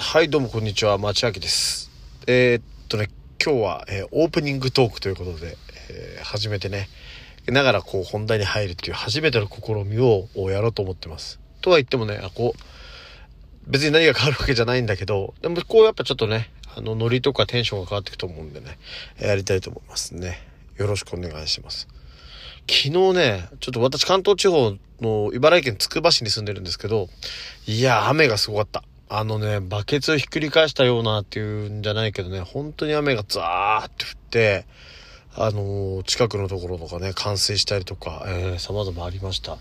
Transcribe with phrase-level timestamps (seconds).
[0.00, 0.96] はい、どうもこんにちは。
[0.96, 1.90] 町明です。
[2.28, 3.10] えーっとね、
[3.44, 5.56] 今日は、えーオープニングトークということで、
[5.90, 6.88] えー初めてね、
[7.48, 11.40] ながらこう本題に入るっていう初めての試みををやろうと思ってます。
[11.62, 18.78] とは言ってもね、あこう、別に何が変わるわけじゃないんだけど、でもこうやっぱちょっとね、あの、ノリとかテンションが変わっていくと思うんでね、
[19.20, 20.38] やりたいと思いますね。
[20.76, 21.88] よろしくお願いします。
[22.70, 27.08] 昨日ね、ちょっと私関東地方の茨城県つくば市に住んでるんですけど、
[27.66, 28.84] いや、雨がすごかった。
[29.10, 34.66] あのね、バケツをひっくり返したようなっていうんじゃないけどね、本当に雨がザーって降って、
[35.34, 39.56] あのー近くのところとかね、冠水したりとか、えー、様々ありました。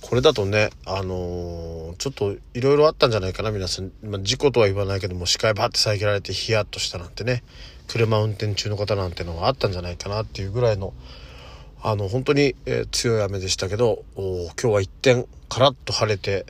[0.00, 3.90] これだとね、あのーちょっといろいろあったんじゃないかな、皆さん。
[4.04, 7.42] まあ、事故とは言わないけども、視界バッて遮られてヒヤッとしたなんてね、
[7.88, 10.94] 車運転中の方なんてのがあったんじゃないかなっていうぐらいの、
[11.82, 16.46] あの、本当に、え強い雨でしたけど、今日は一転、カラッと晴れて、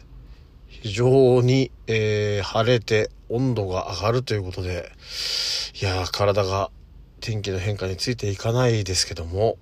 [0.80, 4.90] 非常に、えー晴れて温度が上がるということで、
[5.80, 6.70] いやー、体が
[7.20, 9.58] 天気の変化についていかないですけども、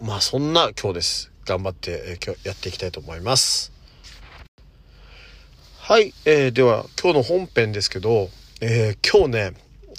[0.00, 1.32] まあそんな今日です。
[1.44, 3.72] 頑張って、えー今日やっていきたいと思います。
[5.78, 8.28] はい、えーでは今日の本編ですけど、
[8.60, 9.52] えー今日ね、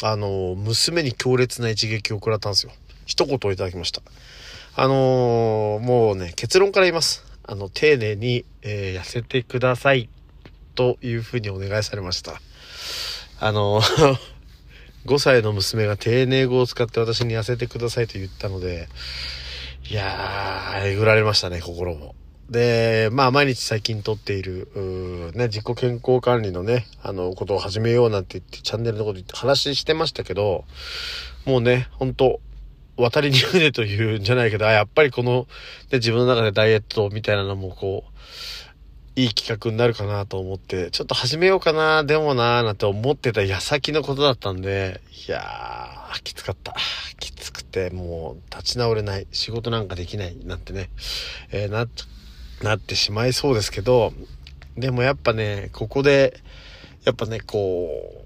[0.04, 2.72] あの娘に強烈な一撃を食らったんですよ。
[3.06, 4.02] 一言をいただきました。
[4.76, 7.26] あのもうね、結論から言います。
[7.44, 10.08] あの、丁寧に、えー痩せてください。
[10.76, 12.42] というふうにお願いされました。
[13.40, 13.82] あの
[15.06, 18.88] 5歳の娘が丁寧語を使って私に痩せてくださいと言ったので、
[19.90, 22.14] いやー、えぐられましたね、心も。
[22.52, 24.68] で、まあ、毎日最近撮っている、
[25.34, 30.66] ね、自己健康管理のね、あの、ことを始めようなんて言って、チャンネルのこと言って話してましたけど、
[31.46, 32.40] もうね、本当
[32.98, 35.48] 渡りに船というんじゃないけど、やっぱりこの、
[35.92, 38.12] ね、自分の中でダイエットみたいなのもこう、
[39.16, 46.76] いい企画になるかなと思って、ちょっと始めようかな、でもな、なんて思ってた矢先のことだったんで、いやー、きつかった。
[47.20, 49.28] きつくて、もう立ち直れない。
[49.32, 50.38] 仕事なんかできない。
[50.46, 50.90] なんてね、
[51.52, 51.88] えーな、
[52.62, 54.14] なってしまいそうですけど、
[54.78, 56.40] でもやっぱね、ここで、
[57.04, 58.24] やっぱね、こ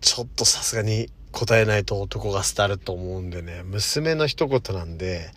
[0.00, 5.30] ちょっとさすがに答えないと男が廃ると思うんでね、娘の一言なんで、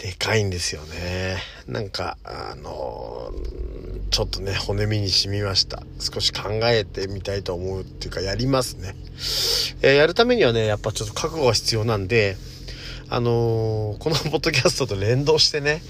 [0.00, 1.36] でかいんですよね。
[1.66, 3.32] なんか、あの
[4.10, 5.82] ちょっとね、骨身に染みました。
[5.98, 8.94] 少し考えてみたいと思うっていうか、やりますね。
[9.82, 12.38] えーやるためにはね、やっぱちょっと覚悟が必要なんで、
[13.10, 15.82] あのーこのポッドキャストと連動してね、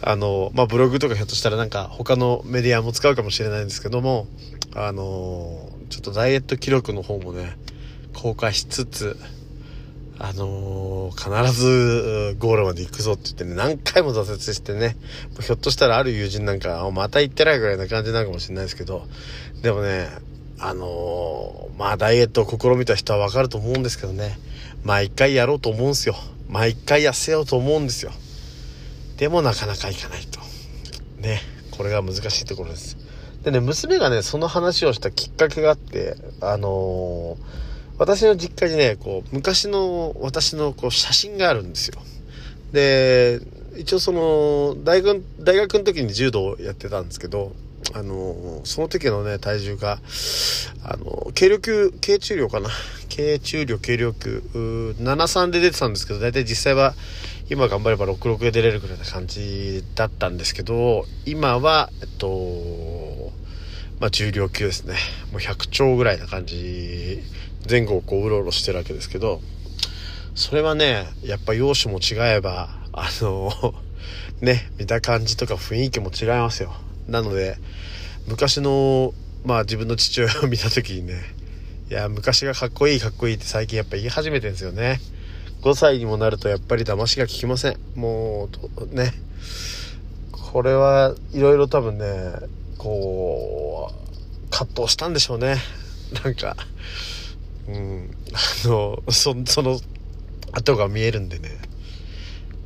[0.00, 4.26] あのまあ、ブログとかひょっとしたらなんか他のメディアも使うかもしれないんですけども、
[4.74, 7.58] あのちょっとダイエット記録の方もね、
[8.14, 9.18] 公開しつつ、
[10.22, 14.96] あのー必ずゴールまで行くぞって言ってね、何回も挫折してね、
[15.40, 19.06] ひょっとしたらある友人なんか、また行ってないぐらいな感じなるかもしれないですけど、
[19.62, 20.08] でもね、
[20.58, 24.38] あのーまあダイエットを試みた人はわかると思うんですけどね、
[24.84, 26.14] 毎回やろうと思うんですよ。
[26.48, 28.12] 毎回痩せようと思うんですよ。
[29.16, 30.40] でもなかなかいかないと。
[31.18, 32.98] ね、これが難しいところです。
[33.42, 37.69] でね、娘がね、その話をしたきっかけがあって、あのー
[38.00, 42.00] 私の実家にね、こう、昔の私のこう写真があるんですよ。
[42.72, 43.40] で、
[43.76, 47.52] 一応その、大学、大学の時に柔道をやってたんですけど、
[47.92, 49.98] あの、その時のね、体重が、
[50.82, 52.70] あの、軽量級、軽中量かな。
[53.14, 56.94] 軽中量、軽量級、73で出てたんですけど、大体実際は、
[57.50, 63.30] 今頑張れば66で出れるぐらいな感じだったんですけど、今は、えっと、
[64.00, 64.94] まあ、重量級ですね。
[65.32, 67.20] もう100兆ぐらいな感じ、
[67.68, 69.40] 前後をこう、うろうろしてるわけですけど、
[70.34, 73.74] それはね、やっぱ容姿も違えば、あの、
[74.40, 76.74] ね、見た感じとか雰囲気も違いますよ。
[77.08, 77.56] なので、
[78.26, 79.12] 昔の、
[79.44, 81.22] まあ自分の父親を見た時にね、
[81.90, 85.00] いや、昔がかっこいいかっこいいって最近やっぱ言い始めてるんですよね。
[85.62, 87.76] 5歳にもなるとやっぱり騙しが効きません。
[87.94, 89.12] もう、ね。
[90.32, 92.32] これはいろいろ多分ね、
[92.78, 95.56] こう、葛藤したんでしょうね。
[96.24, 96.56] なんか、
[97.68, 99.80] うん、あの、そその
[100.52, 101.50] 後が見えるんでね。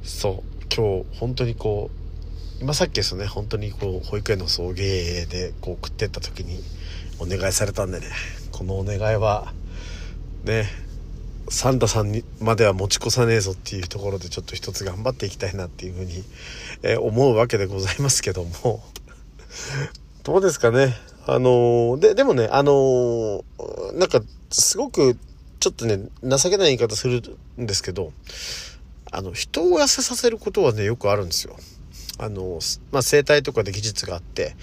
[0.02, 6.62] そう、今日本当にこう、今さっきですよね、本当にこう、保育園の送迎でこう食ってった時に
[7.18, 8.06] お願いされたんでね、
[8.52, 9.52] このお願いは、
[10.44, 10.66] ね、
[11.48, 16.24] サンタさんにまでは持ち越さねえぞっていうところでちょっと一つ頑張っていきたいなっていうふうに、
[16.82, 18.82] え思うわけでございますけども。
[20.22, 20.94] どうですかね？
[21.26, 25.16] あのーででもねあのーなんかすごく
[25.60, 27.22] ちょっとね情けない言い方する
[27.60, 28.12] んですけど
[29.10, 31.56] あの人を痩せさせることはねよくあるんですよ。
[32.18, 32.60] あの、
[32.92, 34.54] まあ、生態とかで技術があって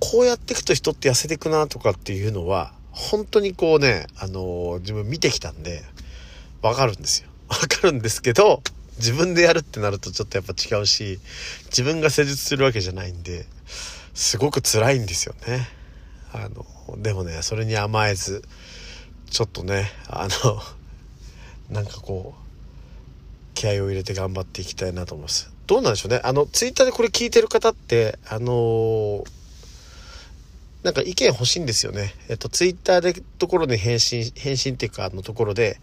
[0.00, 5.82] こうやっていくと人って痩せていくなとかっていうのは本当にこうね、あの自分見てきたんで、
[6.62, 7.28] わかるんですよ。
[7.48, 8.62] わかるんですけど、
[8.96, 11.20] 自分でやるってなるとちょっとやっぱ違うし、
[11.66, 13.44] 自分が施術するわけじゃないんで、
[14.14, 15.68] すごく辛いんですよね。
[16.36, 18.42] あの、でもね、それに甘えず、
[19.30, 20.60] ちょっとね、あの、
[21.74, 25.50] なんかこう、気合を入れて頑張っていきたいなと思います。
[25.66, 26.20] どうなんでしょうね。
[26.22, 29.24] あの、ツイッターでこれ聞いてる方って、あのー、
[30.82, 32.14] なんか意見欲しいんですよね。
[32.28, 35.80] えっと、ツイッターでところで返信、返信っていうか、あのところで、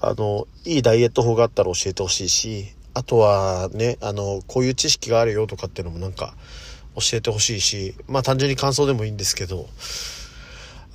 [0.00, 6.34] あの、いいダイエット法があったら教えてほしいし、あとはね、あの、こういう知識があるよとかっていうのもなんか
[6.96, 9.66] 教えてほしいし、まあ単純に感想でもいいんですけど、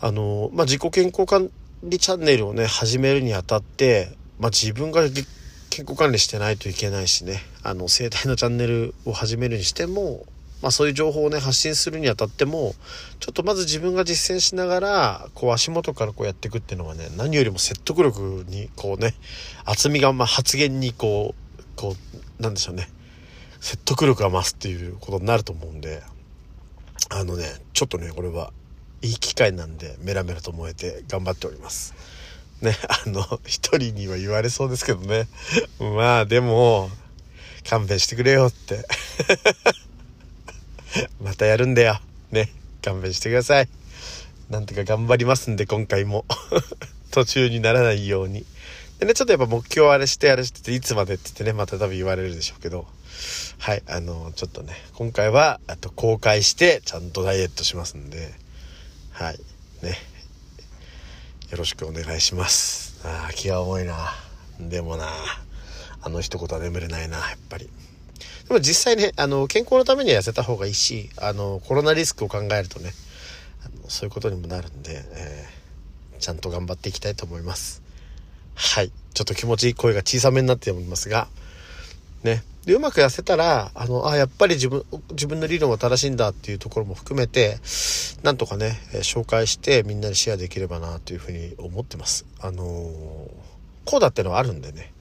[0.01, 1.50] あの、まあ自己健康管
[1.83, 4.09] 理チャンネルをね、始めるにあたって、
[4.39, 5.01] まあ自分が
[5.69, 10.25] 健康管理してないといけないしね、あの、生態のチャンネルを始めるにしても、
[10.62, 12.74] まあそういう情報をね、発信するにあたっても、
[13.19, 19.13] ちょっとまず自分が実践しながら、こう足元からこうやっていくっていうのはね、何よりも説得力に、こうね、
[19.65, 21.95] 厚みが、まあ発言にこう、こ
[22.39, 22.89] う、なんでしょうね、
[23.61, 26.03] 説得力が増すっていうことになると思うんで、
[27.09, 28.51] あのね、ちょっとね、これは、
[29.03, 31.93] いい機会なんで、メラメラと燃えて頑張っております。
[32.61, 32.75] ね、
[33.05, 35.27] あの、一人には言われそうですけどね。
[35.79, 36.89] まあでも、
[37.67, 38.83] 勘弁してくれよって
[41.21, 41.99] またやるんだよ。
[42.31, 42.51] ね。
[42.81, 43.69] 勘弁してください。
[44.49, 46.25] なんとか頑張りますんで、今回も。
[47.11, 48.45] 途中にならないように。
[49.01, 52.86] でね、ちょっとやっぱ目標あれしてあれしてて、いつまでって言ってね、また多分言われるでしょうけど。
[53.57, 58.31] はい、あの、ちょっとね、今回は、あと公開して、ちゃんとダイエットしますんで、
[59.09, 59.39] はい、
[59.81, 59.98] ね。
[61.50, 63.01] よろしくお願いします。
[63.03, 64.13] ああ、気が重いな。
[64.59, 65.07] でもな、
[66.04, 67.71] あの一言は眠れないな、やっぱり。
[68.47, 72.92] でも実際ね、あの、健康のためには痩せた方がいいし、あの、コロナリスクを考えるとね、
[73.65, 77.81] あのそういうことにもなるんで、えー、ちゃんと頑張っていきたいと思います。
[78.61, 78.91] はい。
[79.13, 81.27] ちょっと気持ち声が小さめになっておりますが、
[82.23, 82.43] ね。
[82.65, 87.57] で、うまく痩せたら、あの、あ、やっぱり自分、自分の理論は正しいんだっていうところも含めて、
[88.21, 92.25] なんとかね、紹介してみんなにシェアできればなというふうに思ってます。
[92.39, 92.67] あのー、
[93.83, 94.93] こうだってのはあるんでね。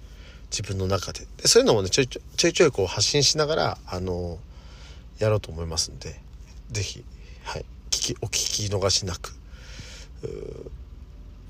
[0.51, 4.39] 自分の中ででそういうのもねちょいちょいちょいこう発信しながらあの
[5.19, 6.21] やろうと思いますんで
[6.71, 7.05] 是非
[7.45, 9.35] はい聞きお聞き逃しなく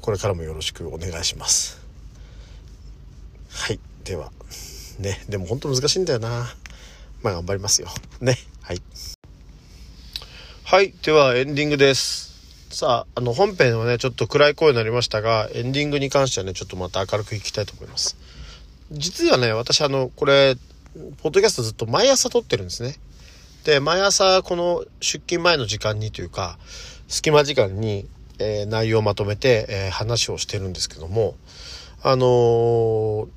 [0.01, 1.80] これからもよろしくお願いします
[3.61, 3.81] はい。
[4.05, 4.33] では
[4.99, 5.23] ね。
[5.29, 6.47] でも本当難しいんだよな。
[7.23, 7.89] まあ頑張りますよ。
[8.23, 8.39] ね。
[8.63, 8.81] はい。
[10.65, 10.95] はい。
[11.03, 12.31] ではエンディングです。
[12.71, 18.17] さあ、あの本編はね、ちょっと暗い声になりましたが、エンディングに関してはね、ちょっとまた明るくいきたいと思います。
[18.93, 20.57] 実はね、私あの、これ、
[21.23, 22.97] ポッドキャストずっと毎朝撮ってるんですね。
[23.65, 26.59] で、毎朝この出勤前の時間にというか、
[27.09, 28.07] 隙間時間に、
[28.39, 31.37] えー、内容をまとめて、えー、話をしてるんですけども、
[32.03, 33.29] あのー、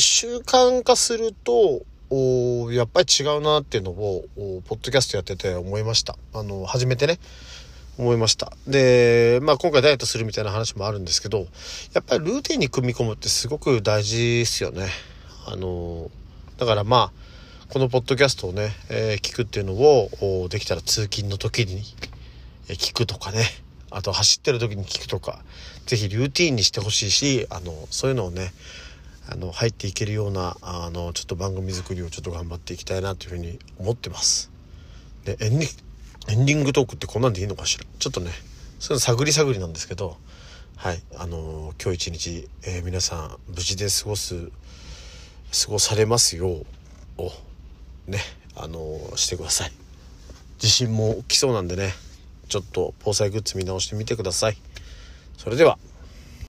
[0.00, 1.82] 習慣化すると、
[2.72, 4.24] やっぱり違うなっていうのを、
[4.66, 6.16] ポッドキャストやってて思いました。
[6.34, 7.18] あの、初めてね。
[7.98, 8.52] 思いました。
[8.66, 11.46] で、まあ今回ダイエットするみたいな話もあるんですけど、
[11.92, 14.88] やっぱりルーティンに組み込むってすごく大事ですよね。
[15.46, 16.10] あの、
[16.56, 21.82] だからまあ、このポッドキャストをね、えー、聞くっていうのを、できたら通勤の時に
[22.68, 23.44] 聞くとかね、
[23.90, 25.42] あと走ってる時に聞くとか、
[25.86, 28.52] 是非ルーティンにしてほしいし、あの、そういうのをね、
[29.32, 34.50] あの、入っていけるような、あの、ちょっと番組作りをちょっと頑張っていきたいなというふうに思ってます。
[35.24, 37.84] で、エンディングトークってこんなんでいいのかしら？
[37.98, 38.32] ちょっとね、
[38.80, 40.16] それ探り探りなんですけど、
[40.76, 44.50] はい、あの、今日一日、えー、皆さん無事で過ごす、過
[45.68, 46.66] ごされますよう、
[47.18, 47.32] を、
[48.06, 48.18] ね、
[48.56, 49.72] あの、してください。
[50.58, 51.92] 地震も起きそうなんでね、
[52.48, 54.56] ちょっと防災グッズ見直してみてください。
[55.38, 55.78] それでは。